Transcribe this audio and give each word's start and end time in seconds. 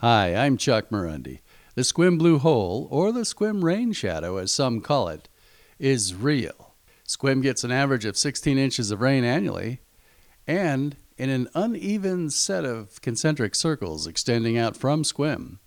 Hi, 0.00 0.32
I'm 0.32 0.56
Chuck 0.58 0.90
Marunde. 0.90 1.40
The 1.74 1.82
Sequim 1.82 2.18
Blue 2.18 2.38
Hole, 2.38 2.86
or 2.88 3.10
the 3.10 3.24
Sequim 3.24 3.64
Rain 3.64 3.92
Shadow 3.92 4.36
as 4.36 4.52
some 4.52 4.80
call 4.80 5.08
it, 5.08 5.28
is 5.80 6.14
real. 6.14 6.76
Sequim 7.04 7.42
gets 7.42 7.64
an 7.64 7.72
average 7.72 8.04
of 8.04 8.16
16 8.16 8.58
inches 8.58 8.92
of 8.92 9.00
rain 9.00 9.24
annually, 9.24 9.80
and 10.46 10.96
in 11.16 11.30
an 11.30 11.48
uneven 11.52 12.30
set 12.30 12.64
of 12.64 13.02
concentric 13.02 13.56
circles 13.56 14.06
extending 14.06 14.56
out 14.56 14.76
from 14.76 15.02
Sequim. 15.02 15.58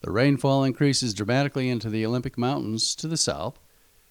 The 0.00 0.12
rainfall 0.12 0.62
increases 0.62 1.12
dramatically 1.12 1.68
into 1.68 1.90
the 1.90 2.06
Olympic 2.06 2.38
Mountains 2.38 2.94
to 2.94 3.08
the 3.08 3.16
south 3.16 3.58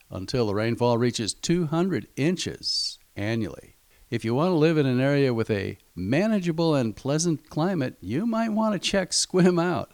until 0.09 0.47
the 0.47 0.53
rainfall 0.53 0.97
reaches 0.97 1.33
200 1.33 2.09
inches 2.17 2.99
annually. 3.15 3.77
If 4.11 4.25
you 4.25 4.35
want 4.35 4.49
to 4.49 4.55
live 4.55 4.77
in 4.77 4.85
an 4.85 4.99
area 4.99 5.33
with 5.33 5.49
a 5.49 5.77
manageable 5.95 6.75
and 6.75 6.93
pleasant 6.93 7.49
climate, 7.49 7.95
you 8.01 8.25
might 8.25 8.49
want 8.49 8.73
to 8.73 8.79
check 8.79 9.11
Sequim 9.11 9.59
out. 9.59 9.89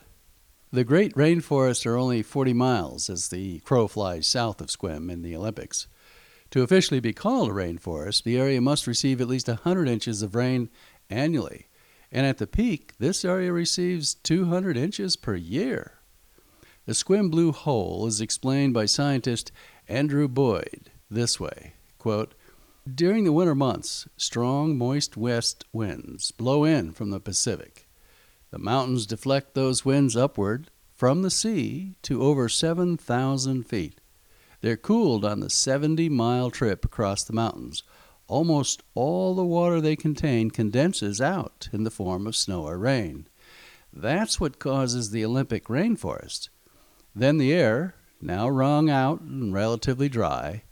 The 0.71 0.83
Great 0.83 1.13
Rainforests 1.13 1.85
are 1.85 1.97
only 1.97 2.23
40 2.23 2.51
miles 2.53 3.11
as 3.11 3.27
the 3.27 3.59
crow 3.59 3.87
flies 3.87 4.25
south 4.25 4.59
of 4.59 4.69
Sequim 4.69 5.11
in 5.11 5.21
the 5.21 5.35
Olympics. 5.35 5.85
To 6.49 6.63
officially 6.63 6.99
be 6.99 7.13
called 7.13 7.51
a 7.51 7.53
rainforest, 7.53 8.23
the 8.23 8.39
area 8.39 8.59
must 8.59 8.87
receive 8.87 9.21
at 9.21 9.27
least 9.27 9.49
100 9.49 9.87
inches 9.87 10.23
of 10.23 10.33
rain 10.33 10.71
annually. 11.11 11.67
And 12.11 12.25
at 12.25 12.39
the 12.39 12.47
peak, 12.47 12.93
this 12.97 13.23
area 13.23 13.53
receives 13.53 14.15
200 14.15 14.75
inches 14.77 15.15
per 15.15 15.35
year. 15.35 15.99
The 16.87 16.93
Sequim 16.93 17.29
Blue 17.29 17.51
Hole 17.51 18.07
is 18.07 18.19
explained 18.19 18.73
by 18.73 18.87
scientist 18.87 19.51
Andrew 19.87 20.27
Boyd 20.27 20.89
this 21.07 21.39
way 21.39 21.73
quote, 21.99 22.33
During 22.95 23.25
the 23.25 23.33
winter 23.33 23.55
months, 23.55 24.07
strong, 24.15 24.77
moist 24.77 25.17
west 25.17 25.65
winds 25.73 26.31
blow 26.31 26.63
in 26.63 26.93
from 26.93 27.09
the 27.09 27.19
Pacific. 27.19 27.85
The 28.49 28.59
mountains 28.59 29.05
deflect 29.05 29.55
those 29.55 29.83
winds 29.83 30.15
upward 30.15 30.69
from 30.93 31.21
the 31.21 31.29
sea 31.29 31.95
to 32.03 32.23
over 32.23 32.47
7,000 32.47 33.63
feet. 33.63 33.99
They're 34.61 34.77
cooled 34.77 35.25
on 35.25 35.41
the 35.41 35.49
70 35.49 36.07
mile 36.07 36.49
trip 36.49 36.85
across 36.85 37.23
the 37.23 37.33
mountains. 37.33 37.83
Almost 38.27 38.83
all 38.93 39.35
the 39.35 39.43
water 39.43 39.81
they 39.81 39.97
contain 39.97 40.49
condenses 40.49 41.19
out 41.19 41.67
in 41.73 41.83
the 41.83 41.91
form 41.91 42.25
of 42.25 42.37
snow 42.37 42.63
or 42.67 42.77
rain. 42.77 43.27
That's 43.91 44.39
what 44.39 44.59
causes 44.59 45.11
the 45.11 45.25
Olympic 45.25 45.65
rainforest. 45.65 46.47
Then 47.13 47.37
the 47.37 47.51
air, 47.51 47.95
now 48.21 48.47
wrung 48.47 48.89
out 48.89 49.19
and 49.19 49.53
relatively 49.53 50.07
dry, 50.07 50.63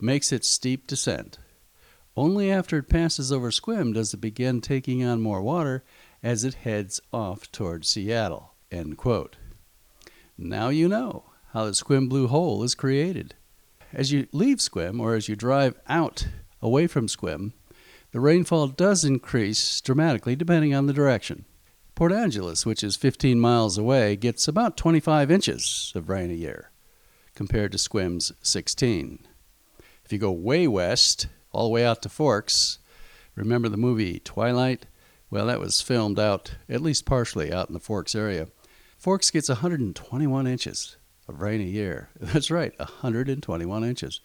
makes 0.00 0.32
its 0.32 0.48
steep 0.48 0.88
descent. 0.88 1.38
Only 2.16 2.50
after 2.50 2.78
it 2.78 2.88
passes 2.88 3.32
over 3.32 3.50
Sequim 3.50 3.94
does 3.94 4.12
it 4.12 4.20
begin 4.20 4.60
taking 4.60 5.02
on 5.02 5.22
more 5.22 5.40
water 5.40 5.82
as 6.22 6.44
it 6.44 6.54
heads 6.54 7.00
off 7.12 7.50
toward 7.50 7.86
Seattle. 7.86 8.54
Now 10.36 10.68
you 10.68 10.88
know 10.88 11.24
how 11.52 11.64
the 11.64 11.72
Sequim 11.72 12.08
Blue 12.08 12.26
Hole 12.26 12.62
is 12.62 12.74
created. 12.74 13.34
As 13.92 14.12
you 14.12 14.26
leave 14.32 14.58
Sequim 14.58 15.00
or 15.00 15.14
as 15.14 15.28
you 15.28 15.36
drive 15.36 15.78
out 15.88 16.28
away 16.60 16.86
from 16.86 17.06
Sequim, 17.06 17.52
the 18.12 18.20
rainfall 18.20 18.68
does 18.68 19.04
increase 19.04 19.80
dramatically 19.80 20.36
depending 20.36 20.74
on 20.74 20.86
the 20.86 20.92
direction. 20.92 21.46
Port 21.94 22.12
Angeles, 22.12 22.66
which 22.66 22.82
is 22.82 22.96
15 22.96 23.38
miles 23.38 23.78
away, 23.78 24.16
gets 24.16 24.48
about 24.48 24.76
25 24.76 25.30
inches 25.30 25.92
of 25.94 26.08
rain 26.08 26.30
a 26.30 26.34
year 26.34 26.70
compared 27.34 27.72
to 27.72 27.78
Sequim's 27.78 28.32
16. 28.42 29.26
If 30.04 30.12
you 30.12 30.18
go 30.18 30.32
way 30.32 30.66
west, 30.66 31.28
all 31.52 31.64
the 31.64 31.70
way 31.70 31.84
out 31.84 32.02
to 32.02 32.08
Forks, 32.08 32.78
remember 33.34 33.68
the 33.68 33.76
movie 33.76 34.18
Twilight? 34.18 34.86
Well, 35.30 35.46
that 35.46 35.60
was 35.60 35.80
filmed 35.80 36.18
out, 36.18 36.56
at 36.68 36.82
least 36.82 37.06
partially, 37.06 37.52
out 37.52 37.68
in 37.68 37.74
the 37.74 37.80
Forks 37.80 38.14
area. 38.14 38.48
Forks 38.98 39.30
gets 39.30 39.48
121 39.48 40.46
inches 40.46 40.96
of 41.28 41.40
rain 41.40 41.60
a 41.60 41.64
year. 41.64 42.10
That's 42.20 42.50
right, 42.50 42.78
121 42.78 43.84
inches. 43.84 44.20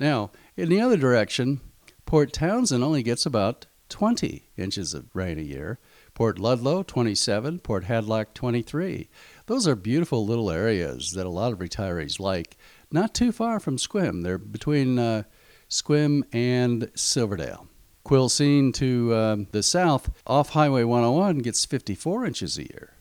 Now, 0.00 0.30
in 0.56 0.68
the 0.68 0.80
other 0.80 0.96
direction, 0.96 1.60
Port 2.06 2.32
Townsend 2.32 2.82
only 2.82 3.02
gets 3.02 3.24
about 3.26 3.66
20 3.88 4.50
inches 4.56 4.94
of 4.94 5.14
rain 5.14 5.38
a 5.38 5.42
year. 5.42 5.78
Port 6.14 6.38
Ludlow, 6.38 6.82
27. 6.82 7.60
Port 7.60 7.84
Hadlock, 7.84 8.34
23. 8.34 9.08
Those 9.46 9.68
are 9.68 9.76
beautiful 9.76 10.26
little 10.26 10.50
areas 10.50 11.12
that 11.12 11.26
a 11.26 11.30
lot 11.30 11.52
of 11.52 11.58
retirees 11.58 12.18
like. 12.18 12.56
Not 12.90 13.14
too 13.14 13.30
far 13.32 13.60
from 13.60 13.76
Sequim. 13.76 14.22
They're 14.22 14.38
between 14.38 14.98
uh, 14.98 15.22
Sequim 15.68 16.22
and 16.32 16.90
Silverdale. 16.94 17.66
Quilcene 18.04 18.72
to 18.74 19.12
uh, 19.12 19.36
the 19.52 19.62
south, 19.62 20.10
off 20.26 20.50
Highway 20.50 20.82
101, 20.82 21.38
gets 21.38 21.64
54 21.66 22.24
inches 22.24 22.56
a 22.56 22.62
year. 22.62 22.94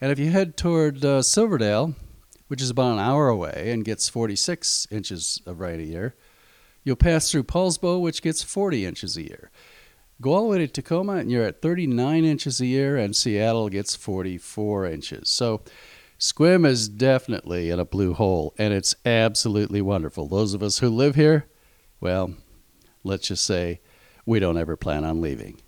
And 0.00 0.12
if 0.12 0.18
you 0.18 0.30
head 0.30 0.56
toward 0.56 1.04
uh, 1.04 1.22
Silverdale, 1.22 1.94
which 2.46 2.62
is 2.62 2.70
about 2.70 2.92
an 2.92 3.00
hour 3.00 3.28
away 3.28 3.70
and 3.72 3.84
gets 3.84 4.08
46 4.08 4.86
inches 4.90 5.42
of 5.46 5.58
rain 5.58 5.80
a 5.80 5.84
year, 5.84 6.14
you'll 6.84 6.96
pass 6.96 7.30
through 7.30 7.44
Poulsbo, 7.44 8.00
which 8.00 8.22
gets 8.22 8.42
40 8.42 8.86
inches 8.86 9.16
a 9.16 9.22
year. 9.22 9.50
Go 10.20 10.32
all 10.32 10.42
the 10.42 10.48
way 10.48 10.58
to 10.58 10.68
Tacoma, 10.68 11.14
and 11.14 11.30
you're 11.30 11.44
at 11.44 11.62
39 11.62 12.24
inches 12.24 12.60
a 12.60 12.66
year, 12.66 12.96
and 12.96 13.16
Seattle 13.16 13.68
gets 13.68 13.96
44 13.96 14.86
inches. 14.86 15.28
So, 15.28 15.62
Sequim 16.18 16.66
is 16.66 16.88
definitely 16.88 17.70
in 17.70 17.80
a 17.80 17.86
blue 17.86 18.12
hole, 18.12 18.54
and 18.58 18.74
it's 18.74 18.94
absolutely 19.06 19.80
wonderful. 19.80 20.26
Those 20.26 20.52
of 20.52 20.62
us 20.62 20.80
who 20.80 20.90
live 20.90 21.14
here, 21.14 21.46
well, 22.00 22.34
let's 23.04 23.28
just 23.28 23.44
say 23.44 23.80
we 24.26 24.40
don't 24.40 24.58
ever 24.58 24.76
plan 24.76 25.04
on 25.04 25.20
leaving. 25.20 25.60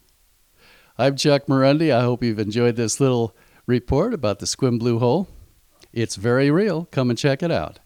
I'm 0.99 1.17
Chuck 1.17 1.47
Marunde. 1.47 1.93
I 1.93 2.03
hope 2.03 2.23
you've 2.23 2.39
enjoyed 2.39 2.77
this 2.77 3.01
little 3.01 3.35
report 3.67 4.15
about 4.15 4.39
the 4.39 4.47
Sequim 4.47 4.79
Blue 4.79 4.99
Hole. 4.99 5.29
It's 5.93 6.17
very 6.17 6.51
real. 6.51 6.87
Come 6.87 7.11
and 7.11 7.19
check 7.19 7.43
it 7.43 7.51
out. 7.51 7.81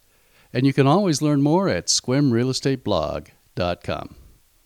And 0.53 0.65
you 0.67 0.73
can 0.73 0.87
always 0.87 1.21
learn 1.23 1.43
more 1.43 1.69
at 1.69 1.87
sequimrealestateblog.com. 1.87 4.15